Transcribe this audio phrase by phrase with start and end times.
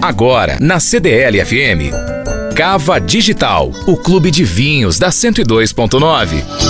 [0.00, 2.54] Agora, na CDL FM.
[2.54, 6.65] Cava Digital, o clube de vinhos da 102.9.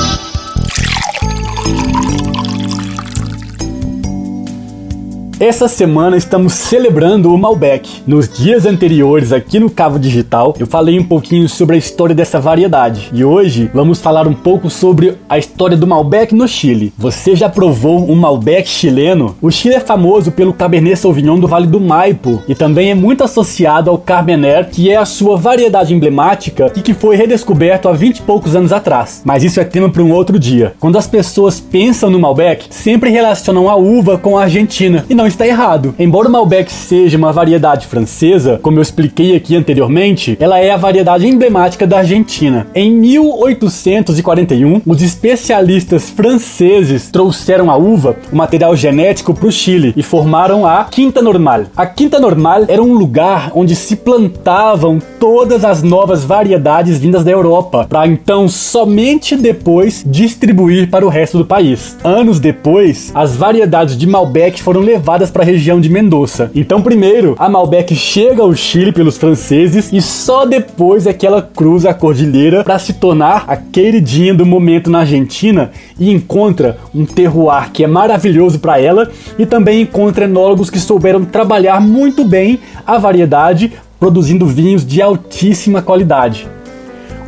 [5.38, 8.02] Essa semana estamos celebrando o Malbec.
[8.06, 12.40] Nos dias anteriores, aqui no Cavo Digital, eu falei um pouquinho sobre a história dessa
[12.40, 13.10] variedade.
[13.12, 16.90] E hoje vamos falar um pouco sobre a história do Malbec no Chile.
[16.96, 19.36] Você já provou um Malbec chileno?
[19.42, 23.22] O Chile é famoso pelo Cabernet Sauvignon do Vale do Maipo e também é muito
[23.22, 28.16] associado ao Carmener, que é a sua variedade emblemática e que foi redescoberto há 20
[28.16, 29.20] e poucos anos atrás.
[29.22, 30.72] Mas isso é tema para um outro dia.
[30.80, 35.04] Quando as pessoas pensam no Malbec, sempre relacionam a uva com a Argentina.
[35.10, 35.92] E não não está errado.
[35.98, 40.76] Embora o Malbec seja uma variedade francesa, como eu expliquei aqui anteriormente, ela é a
[40.76, 42.68] variedade emblemática da Argentina.
[42.72, 50.02] Em 1841, os especialistas franceses trouxeram a uva, o material genético, para o Chile e
[50.02, 51.64] formaram a Quinta Normal.
[51.76, 57.32] A Quinta Normal era um lugar onde se plantavam todas as novas variedades vindas da
[57.32, 61.96] Europa, para então somente depois distribuir para o resto do país.
[62.04, 66.50] Anos depois, as variedades de Malbec foram levadas levadas para a região de Mendoza.
[66.54, 71.40] Então, primeiro, a Malbec chega ao Chile pelos franceses e só depois é que ela
[71.40, 77.06] cruza a cordilheira para se tornar a queridinha do momento na Argentina e encontra um
[77.06, 82.60] terroir que é maravilhoso para ela e também encontra enólogos que souberam trabalhar muito bem
[82.86, 86.55] a variedade, produzindo vinhos de altíssima qualidade.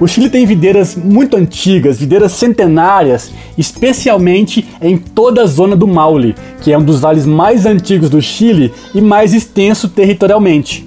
[0.00, 6.36] O Chile tem videiras muito antigas, videiras centenárias, especialmente em toda a zona do Maule,
[6.62, 10.86] que é um dos vales mais antigos do Chile e mais extenso territorialmente.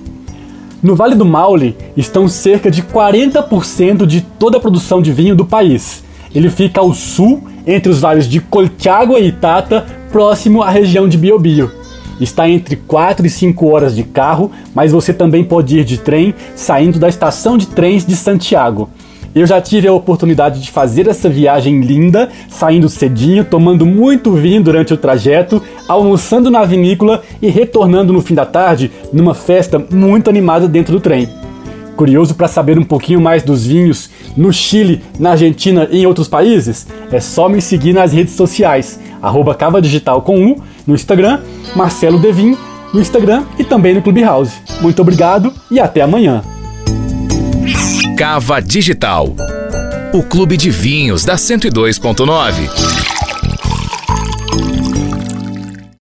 [0.82, 5.46] No Vale do Maule estão cerca de 40% de toda a produção de vinho do
[5.46, 6.04] país.
[6.34, 11.18] Ele fica ao sul, entre os vales de Colchagua e Itata, próximo à região de
[11.18, 11.70] Biobío.
[12.20, 16.34] Está entre 4 e 5 horas de carro, mas você também pode ir de trem
[16.56, 18.90] saindo da estação de trens de Santiago.
[19.34, 24.62] Eu já tive a oportunidade de fazer essa viagem linda, saindo cedinho, tomando muito vinho
[24.62, 30.30] durante o trajeto, almoçando na vinícola e retornando no fim da tarde numa festa muito
[30.30, 31.30] animada dentro do trem.
[31.96, 36.28] Curioso para saber um pouquinho mais dos vinhos no Chile, na Argentina e em outros
[36.28, 36.88] países?
[37.12, 40.56] É só me seguir nas redes sociais, arroba Cava Digital com um,
[40.86, 41.40] no Instagram,
[41.76, 42.58] Marcelo Devin
[42.94, 44.54] no Instagram e também no Clubhouse.
[44.82, 46.42] Muito obrigado e até amanhã.
[48.22, 49.36] Cava Digital,
[50.14, 53.31] o clube de vinhos da 102.9.